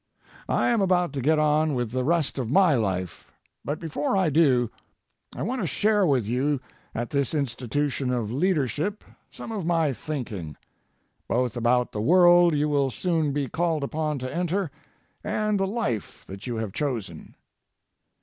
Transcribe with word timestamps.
I 0.49 0.69
am 0.71 0.81
about 0.81 1.13
to 1.13 1.21
get 1.21 1.37
on 1.37 1.75
with 1.75 1.91
the 1.91 2.03
rest 2.03 2.39
of 2.39 2.49
my 2.49 2.73
life. 2.73 3.31
But 3.63 3.77
before 3.77 4.17
I 4.17 4.31
do, 4.31 4.71
I 5.35 5.43
want 5.43 5.61
to 5.61 5.67
share 5.67 6.07
with 6.07 6.25
you 6.25 6.59
at 6.95 7.11
this 7.11 7.35
institution 7.35 8.11
of 8.11 8.31
leadership 8.31 9.03
some 9.29 9.51
of 9.51 9.63
my 9.63 9.93
thinking, 9.93 10.55
both 11.27 11.55
about 11.55 11.91
the 11.91 12.01
world 12.01 12.55
you 12.55 12.67
will 12.67 12.89
soon 12.89 13.31
be 13.31 13.47
called 13.47 13.83
upon 13.83 14.17
to 14.17 14.35
enter 14.35 14.71
and 15.23 15.59
the 15.59 15.67
life 15.67 16.25
that 16.25 16.47
you 16.47 16.55
have 16.55 16.73
chosen. 16.73 17.35